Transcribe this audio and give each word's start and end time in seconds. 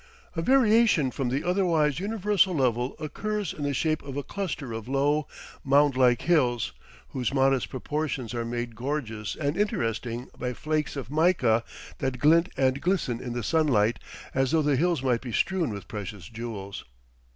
A 0.35 0.41
variation 0.41 1.11
from 1.11 1.29
the 1.29 1.43
otherwise 1.43 1.99
universal 1.99 2.55
level 2.55 2.95
occurs 2.97 3.53
in 3.53 3.61
the 3.65 3.71
shape 3.75 4.01
of 4.01 4.17
a 4.17 4.23
cluster 4.23 4.73
of 4.73 4.87
low, 4.87 5.27
mound 5.63 5.95
like 5.95 6.23
hills, 6.23 6.73
whose 7.09 7.31
modest 7.31 7.69
proportions 7.69 8.33
are 8.33 8.43
made 8.43 8.75
gorgeous 8.75 9.35
and 9.35 9.55
interesting 9.55 10.27
by 10.35 10.53
flakes 10.53 10.95
of 10.95 11.11
mica 11.11 11.63
that 11.99 12.17
glint 12.17 12.49
and 12.57 12.81
glisten 12.81 13.21
in 13.21 13.33
the 13.33 13.43
sunlight 13.43 13.99
as 14.33 14.49
though 14.49 14.63
the 14.63 14.75
hills 14.75 15.03
might 15.03 15.21
be 15.21 15.31
strewn 15.31 15.69
with 15.69 15.87
precious 15.87 16.27
jewels. 16.27 16.83